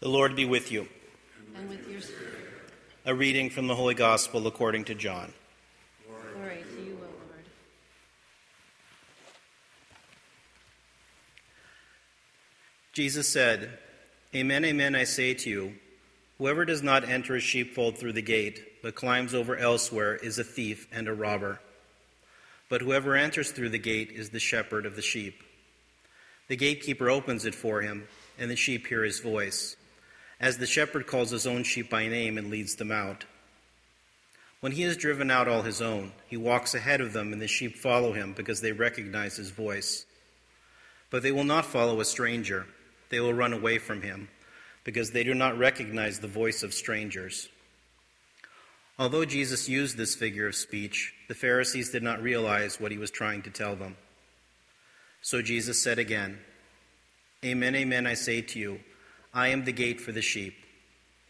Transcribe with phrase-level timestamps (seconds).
[0.00, 0.88] The Lord be with you.
[1.54, 2.48] And with your spirit.
[3.04, 5.30] A reading from the Holy Gospel according to John.
[6.08, 7.44] Glory to you, O Lord.
[12.94, 13.78] Jesus said,
[14.34, 15.74] Amen, amen, I say to you,
[16.38, 20.44] whoever does not enter a sheepfold through the gate, but climbs over elsewhere, is a
[20.44, 21.60] thief and a robber.
[22.70, 25.42] But whoever enters through the gate is the shepherd of the sheep.
[26.48, 28.08] The gatekeeper opens it for him,
[28.38, 29.76] and the sheep hear his voice
[30.40, 33.26] as the shepherd calls his own sheep by name and leads them out.
[34.60, 37.48] When he has driven out all his own, he walks ahead of them, and the
[37.48, 40.04] sheep follow him because they recognize his voice.
[41.10, 42.66] But they will not follow a stranger,
[43.10, 44.28] they will run away from him
[44.84, 47.48] because they do not recognize the voice of strangers.
[48.98, 53.10] Although Jesus used this figure of speech, the Pharisees did not realize what he was
[53.10, 53.96] trying to tell them.
[55.22, 56.38] So Jesus said again,
[57.44, 58.80] Amen, amen, I say to you.
[59.32, 60.54] I am the gate for the sheep.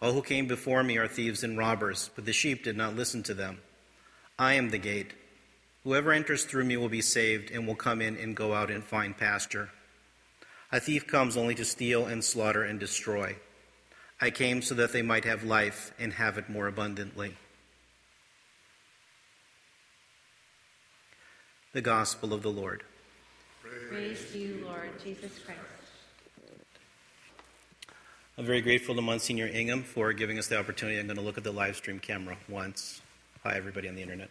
[0.00, 3.22] All who came before me are thieves and robbers, but the sheep did not listen
[3.24, 3.58] to them.
[4.38, 5.14] I am the gate.
[5.82, 8.84] Whoever enters through me will be saved and will come in and go out and
[8.84, 9.70] find pasture.
[10.70, 13.36] A thief comes only to steal and slaughter and destroy.
[14.20, 17.36] I came so that they might have life and have it more abundantly.
[21.72, 22.82] The Gospel of the Lord.
[23.88, 25.77] Praise to you, Lord Jesus Christ.
[28.38, 30.96] I'm very grateful to Monsignor Ingham for giving us the opportunity.
[30.96, 33.00] I'm going to look at the live stream camera once.
[33.42, 34.30] Hi, everybody on the internet.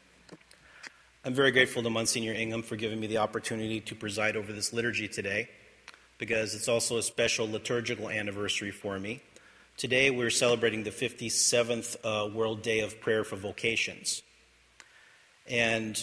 [1.25, 4.71] I'm very grateful to Monsignor Ingham for giving me the opportunity to preside over this
[4.71, 5.49] liturgy today
[6.19, 9.19] because it's also a special liturgical anniversary for me.
[9.75, 14.23] Today, we're celebrating the 57th uh, World Day of Prayer for Vocations.
[15.49, 15.99] And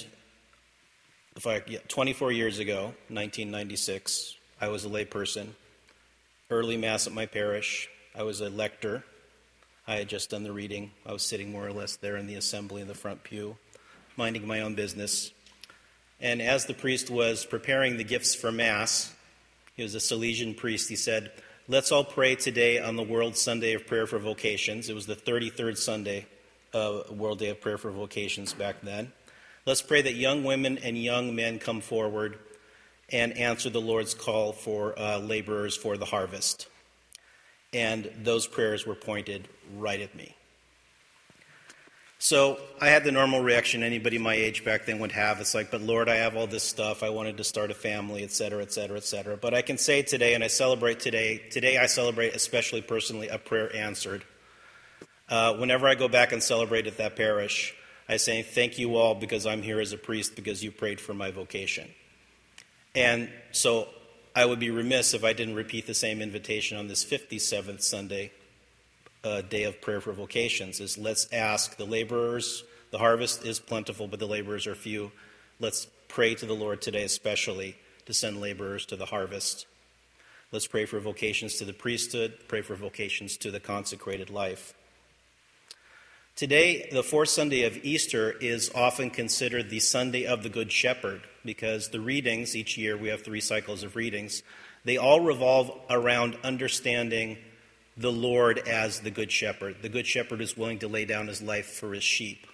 [1.37, 5.55] if I, yeah, 24 years ago, 1996, I was a layperson,
[6.51, 9.03] early Mass at my parish, I was a lector.
[9.89, 10.93] I had just done the reading.
[11.05, 13.57] I was sitting more or less there in the assembly in the front pew,
[14.17, 15.33] minding my own business.
[16.21, 19.13] And as the priest was preparing the gifts for Mass,
[19.75, 21.33] he was a Salesian priest, he said,
[21.67, 24.89] Let's all pray today on the World Sunday of Prayer for Vocations.
[24.89, 26.27] It was the 33rd Sunday,
[26.73, 29.11] uh, World Day of Prayer for Vocations back then.
[29.67, 32.39] Let's pray that young women and young men come forward
[33.11, 36.69] and answer the Lord's call for uh, laborers for the harvest
[37.75, 40.35] and those prayers were pointed right at me.
[42.19, 45.41] So I had the normal reaction anybody my age back then would have.
[45.41, 47.03] It's like, but Lord, I have all this stuff.
[47.03, 49.37] I wanted to start a family, et cetera, et cetera, et cetera.
[49.37, 53.37] But I can say today, and I celebrate today, today I celebrate, especially personally, a
[53.37, 54.25] prayer answered.
[55.29, 57.75] Uh, whenever I go back and celebrate at that parish,
[58.09, 61.13] I say, thank you all because I'm here as a priest because you prayed for
[61.13, 61.91] my vocation.
[62.95, 63.89] And so
[64.37, 68.33] I would be remiss if I didn't repeat the same invitation on this 57th Sunday,
[69.23, 74.09] uh, day of prayer for vocations, is let's ask the laborers, the harvest is plentiful,
[74.09, 75.13] but the laborers are few.
[75.61, 79.67] Let's pray to the Lord today, especially to send laborers to the harvest.
[80.51, 84.75] Let's pray for vocations to the priesthood, pray for vocations to the consecrated life.
[86.37, 91.23] Today, the fourth Sunday of Easter is often considered the Sunday of the Good Shepherd
[91.45, 94.43] because the readings, each year we have three cycles of readings,
[94.85, 97.39] they all revolve around understanding
[97.97, 99.77] the Lord as the Good Shepherd.
[99.81, 102.49] The Good Shepherd is willing to lay down his life for his sheep.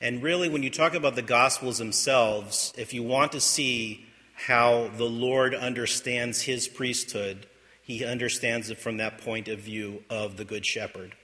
[0.00, 4.88] And really, when you talk about the Gospels themselves, if you want to see how
[4.96, 7.46] the Lord understands his priesthood,
[7.82, 11.14] he understands it from that point of view of the Good Shepherd.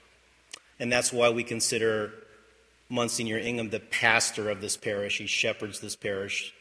[0.78, 2.12] And that's why we consider
[2.89, 5.19] Monsignor Ingham the pastor of this parish.
[5.19, 6.55] He shepherds this parish.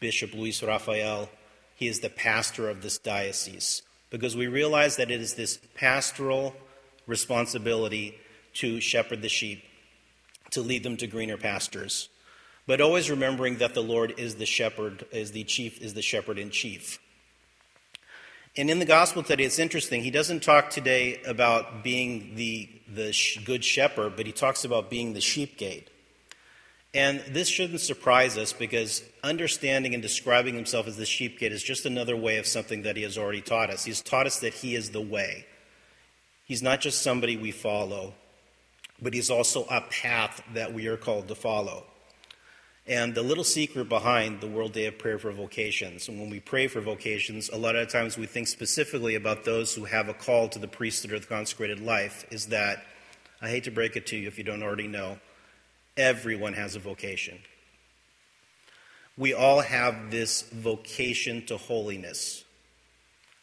[0.00, 1.28] Bishop Luis Rafael,
[1.74, 3.82] he is the pastor of this diocese.
[4.10, 6.56] Because we realize that it is this pastoral
[7.06, 8.18] responsibility
[8.54, 9.62] to shepherd the sheep,
[10.50, 12.08] to lead them to greener pastures.
[12.66, 16.38] But always remembering that the Lord is the shepherd, is the chief, is the shepherd
[16.38, 16.98] in chief.
[18.58, 20.02] And in the gospel today, it's interesting.
[20.02, 25.12] He doesn't talk today about being the, the good shepherd, but he talks about being
[25.12, 25.88] the sheep gate.
[26.92, 31.62] And this shouldn't surprise us because understanding and describing himself as the sheep gate is
[31.62, 33.84] just another way of something that he has already taught us.
[33.84, 35.46] He's taught us that he is the way.
[36.44, 38.14] He's not just somebody we follow,
[39.00, 41.84] but he's also a path that we are called to follow.
[42.88, 46.40] And the little secret behind the World Day of Prayer for Vocations, and when we
[46.40, 50.14] pray for vocations, a lot of times we think specifically about those who have a
[50.14, 52.86] call to the priesthood or the consecrated life, is that,
[53.42, 55.18] I hate to break it to you if you don't already know,
[55.98, 57.40] everyone has a vocation.
[59.18, 62.44] We all have this vocation to holiness.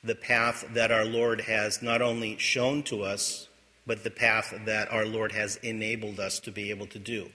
[0.06, 3.50] the path that our Lord has not only shown to us,
[3.88, 7.32] but the path that our Lord has enabled us to be able to do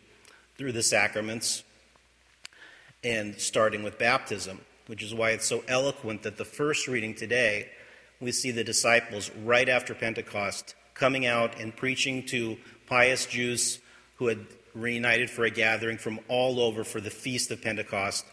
[0.57, 1.65] through the sacraments
[3.03, 7.69] and starting with baptism, which is why it's so eloquent that the first reading today,
[8.21, 13.79] we see the disciples right after Pentecost coming out and preaching to pious Jews
[14.17, 18.25] who had reunited for a gathering from all over for the feast of Pentecost.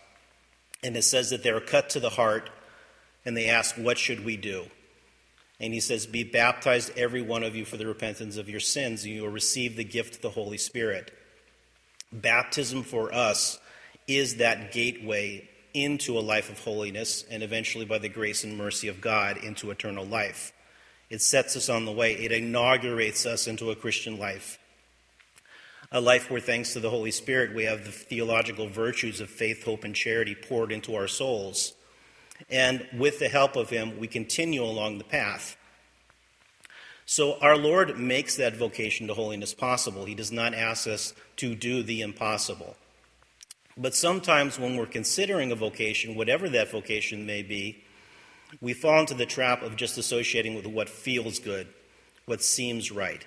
[0.83, 2.49] And it says that they were cut to the heart
[3.25, 4.65] and they asked, What should we do?
[5.59, 9.03] And he says, Be baptized, every one of you, for the repentance of your sins,
[9.03, 11.11] and you will receive the gift of the Holy Spirit.
[12.11, 13.59] Baptism for us
[14.07, 18.87] is that gateway into a life of holiness and eventually, by the grace and mercy
[18.87, 20.53] of God, into eternal life.
[21.09, 24.59] It sets us on the way, it inaugurates us into a Christian life.
[25.91, 29.63] A life where, thanks to the Holy Spirit, we have the theological virtues of faith,
[29.63, 31.73] hope, and charity poured into our souls.
[32.49, 35.55] And with the help of Him, we continue along the path.
[37.05, 40.03] So, our Lord makes that vocation to holiness possible.
[40.03, 42.75] He does not ask us to do the impossible.
[43.77, 47.83] But sometimes when we're considering a vocation, whatever that vocation may be,
[48.59, 51.67] we fall into the trap of just associating with what feels good,
[52.25, 53.25] what seems right.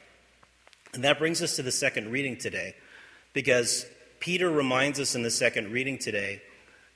[0.93, 2.75] And that brings us to the second reading today,
[3.33, 3.87] because
[4.19, 6.43] Peter reminds us in the second reading today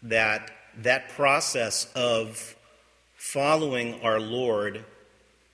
[0.03, 2.57] that that process of
[3.15, 4.85] following our Lord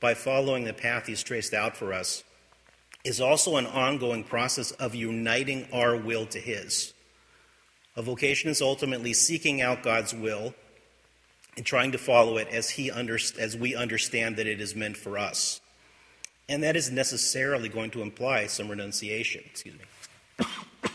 [0.01, 2.25] by following the path he's traced out for us
[3.05, 6.95] is also an ongoing process of uniting our will to his.
[7.97, 10.55] A vocation is ultimately seeking out God's will
[11.57, 14.97] and trying to follow it as, he under, as we understand that it is meant
[14.97, 15.61] for us.
[16.49, 19.43] And that is necessarily going to imply some renunciation.
[19.47, 19.77] Excuse
[20.39, 20.47] me.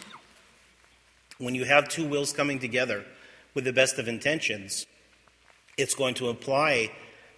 [1.38, 3.06] when you have two wills coming together
[3.54, 4.86] with the best of intentions,
[5.78, 6.92] it's going to imply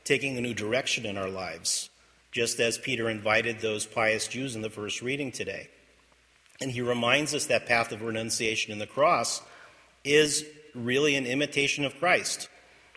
[0.04, 1.90] taking a new direction in our lives,
[2.32, 5.70] just as Peter invited those pious Jews in the first reading today.
[6.60, 9.42] And he reminds us that path of renunciation in the cross
[10.04, 12.50] is really an imitation of Christ.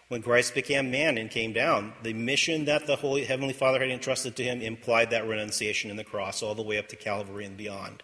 [0.08, 3.90] When Christ became man and came down, the mission that the Holy Heavenly Father had
[3.90, 7.44] entrusted to him implied that renunciation in the cross all the way up to Calvary
[7.44, 8.02] and beyond.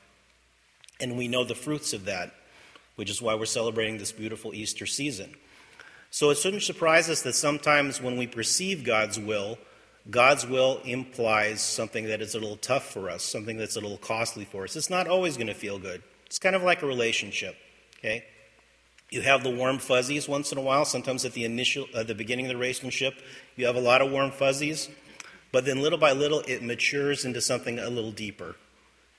[1.01, 2.33] And we know the fruits of that,
[2.95, 5.35] which is why we're celebrating this beautiful Easter season.
[6.11, 9.59] So it shouldn't surprise us that sometimes when we perceive God's will,
[10.09, 13.99] God's will implies something that is a little tough for us, something that's a little
[13.99, 14.77] costly for us.
[14.77, 16.03] It's not always going to feel good.
[16.27, 17.57] It's kind of like a relationship,
[17.99, 18.25] okay?
[19.11, 20.85] You have the warm fuzzies once in a while.
[20.85, 23.15] Sometimes at the initial, at the beginning of the relationship,
[23.57, 24.89] you have a lot of warm fuzzies,
[25.53, 28.57] but then little by little, it matures into something a little deeper,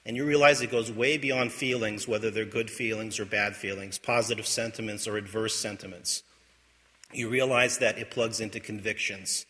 [0.05, 3.97] and you realize it goes way beyond feelings, whether they're good feelings or bad feelings,
[3.97, 6.23] positive sentiments or adverse sentiments.
[7.11, 9.45] You realize that it plugs into convictions,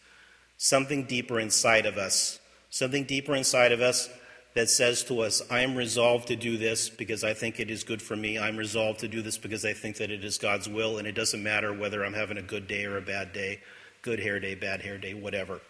[0.58, 2.40] something deeper inside of us,
[2.70, 4.10] something deeper inside of us
[4.56, 7.84] that says to us, I am resolved to do this because I think it is
[7.84, 8.40] good for me.
[8.40, 11.14] I'm resolved to do this because I think that it is God's will, and it
[11.14, 13.62] doesn't matter whether I'm having a good day or a bad day,
[14.02, 15.62] good hair day, bad hair day, whatever.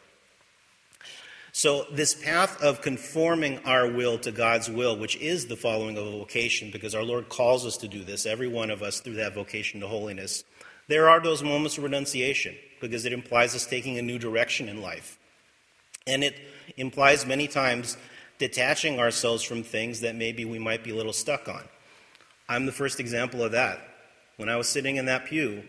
[1.52, 6.06] So, this path of conforming our will to God's will, which is the following of
[6.06, 9.16] a vocation, because our Lord calls us to do this, every one of us through
[9.16, 10.44] that vocation to holiness,
[10.88, 14.82] there are those moments of renunciation, because it implies us taking a new direction in
[14.82, 15.18] life.
[16.06, 16.36] And it
[16.78, 17.98] implies many times
[18.38, 21.64] detaching ourselves from things that maybe we might be a little stuck on.
[22.48, 23.82] I'm the first example of that.
[24.38, 25.64] When I was sitting in that pew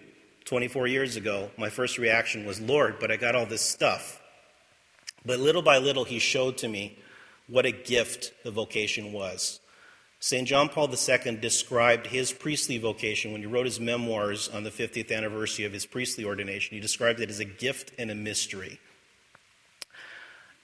[0.45, 4.21] 24 years ago, my first reaction was, Lord, but I got all this stuff.
[5.25, 6.99] But little by little, He showed to me
[7.49, 9.61] what a gift the vocation was.
[10.21, 10.49] St.
[10.49, 15.17] John Paul II described his priestly vocation when he wrote his memoirs on the 50th
[15.17, 16.75] anniversary of his priestly ordination.
[16.75, 18.81] He described it as a gift and a mystery.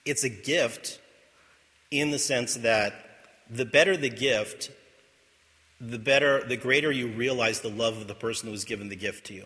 [0.03, 0.99] It's a gift
[1.89, 2.93] in the sense that
[3.49, 4.71] the better the gift,
[5.79, 8.95] the better, the greater you realize the love of the person who was given the
[8.95, 9.45] gift to you.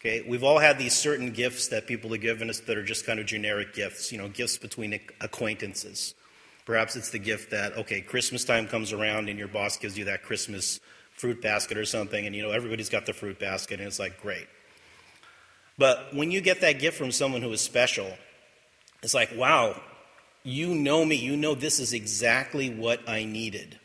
[0.00, 3.06] Okay, we've all had these certain gifts that people have given us that are just
[3.06, 6.14] kind of generic gifts, you know, gifts between acquaintances.
[6.64, 10.06] Perhaps it's the gift that, okay, Christmas time comes around and your boss gives you
[10.06, 10.80] that Christmas
[11.12, 14.20] fruit basket or something, and you know, everybody's got the fruit basket, and it's like,
[14.20, 14.46] great.
[15.78, 18.10] But when you get that gift from someone who is special,
[19.02, 19.80] it's like, wow,
[20.42, 23.78] you know me, you know this is exactly what I needed.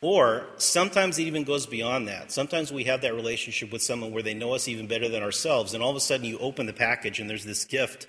[0.00, 2.30] Or sometimes it even goes beyond that.
[2.30, 5.74] Sometimes we have that relationship with someone where they know us even better than ourselves,
[5.74, 8.06] and all of a sudden you open the package and there's this gift,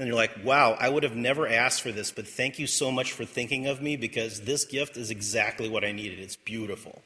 [0.00, 2.90] and you're like, wow, I would have never asked for this, but thank you so
[2.90, 6.18] much for thinking of me because this gift is exactly what I needed.
[6.20, 7.02] It's beautiful.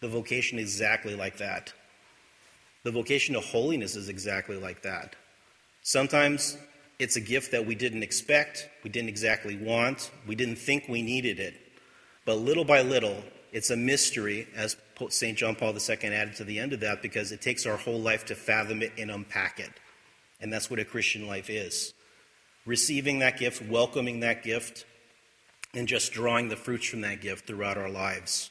[0.00, 1.72] The vocation is exactly like that.
[2.84, 5.16] The vocation of holiness is exactly like that.
[5.82, 6.56] Sometimes
[7.00, 11.02] it's a gift that we didn't expect, we didn't exactly want, we didn't think we
[11.02, 11.54] needed it.
[12.24, 14.76] But little by little, it's a mystery, as
[15.08, 15.36] St.
[15.36, 18.24] John Paul II added to the end of that, because it takes our whole life
[18.26, 19.72] to fathom it and unpack it.
[20.40, 21.92] And that's what a Christian life is
[22.66, 24.84] receiving that gift, welcoming that gift,
[25.74, 28.50] and just drawing the fruits from that gift throughout our lives.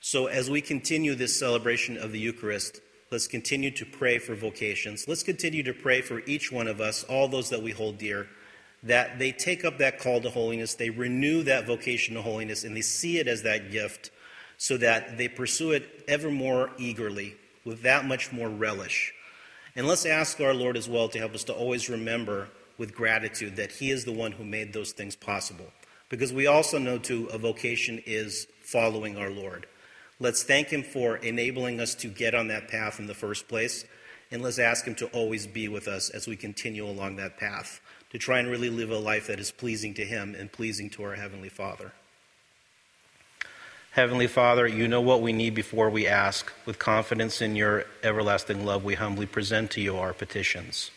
[0.00, 5.06] So, as we continue this celebration of the Eucharist, let's continue to pray for vocations.
[5.08, 8.28] Let's continue to pray for each one of us, all those that we hold dear,
[8.82, 12.76] that they take up that call to holiness, they renew that vocation to holiness, and
[12.76, 14.10] they see it as that gift
[14.58, 19.12] so that they pursue it ever more eagerly, with that much more relish.
[19.74, 23.56] And let's ask our Lord as well to help us to always remember with gratitude
[23.56, 25.66] that He is the one who made those things possible.
[26.08, 29.66] Because we also know, too, a vocation is following our Lord.
[30.20, 33.84] Let's thank Him for enabling us to get on that path in the first place.
[34.30, 37.80] And let's ask Him to always be with us as we continue along that path,
[38.10, 41.02] to try and really live a life that is pleasing to Him and pleasing to
[41.04, 41.92] our Heavenly Father.
[43.92, 46.52] Heavenly Father, you know what we need before we ask.
[46.66, 50.90] With confidence in your everlasting love, we humbly present to you our petitions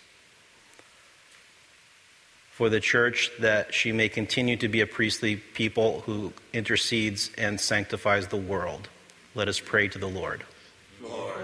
[2.60, 7.58] for the church that she may continue to be a priestly people who intercedes and
[7.58, 8.90] sanctifies the world.
[9.34, 10.44] Let us pray to the Lord.
[11.02, 11.38] Lord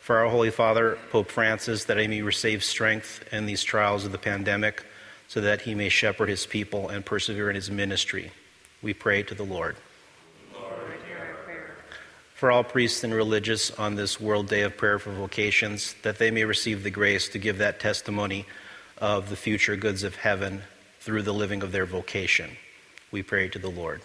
[0.00, 4.12] for our Holy Father, Pope Francis, that he may receive strength in these trials of
[4.12, 4.86] the pandemic,
[5.28, 8.32] so that he may shepherd his people and persevere in his ministry.
[8.80, 9.76] We pray to the Lord.
[10.54, 10.70] Lord
[12.36, 16.30] for all priests and religious on this World Day of Prayer for Vocations, that they
[16.30, 18.46] may receive the grace to give that testimony
[19.00, 20.62] of the future goods of heaven
[21.00, 22.50] through the living of their vocation.
[23.10, 24.02] We pray to the Lord.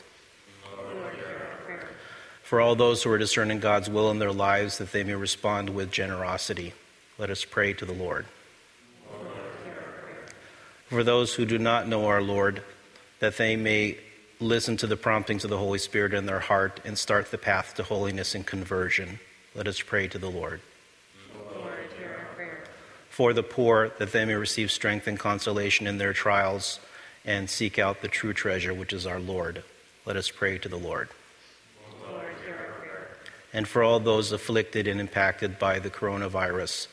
[2.44, 5.70] For all those who are discerning God's will in their lives, that they may respond
[5.72, 6.74] with generosity,
[7.18, 8.26] let us pray to the Lord.
[10.88, 12.62] For those who do not know our Lord,
[13.20, 13.98] that they may
[14.40, 17.74] listen to the promptings of the Holy Spirit in their heart and start the path
[17.76, 19.20] to holiness and conversion,
[19.56, 20.62] let us pray to the Lord
[23.14, 26.80] for the poor, that they may receive strength and consolation in their trials
[27.24, 29.64] and seek out the true treasure, which is our Lord.
[30.04, 31.10] Let us pray to the Lord.
[32.10, 32.26] Lord
[33.54, 36.88] and for all those afflicted and impacted by the coronavirus,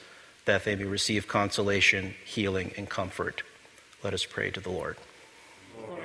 [0.45, 3.43] that they may receive consolation, healing, and comfort.
[4.05, 4.99] Let us pray to the Lord.
[5.89, 6.03] Lord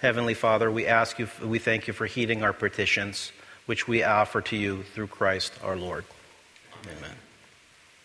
[0.00, 3.30] Heavenly Father, we ask you, we thank you for heeding our petitions,
[3.66, 6.04] which we offer to you through Christ our Lord.
[6.82, 7.14] Amen.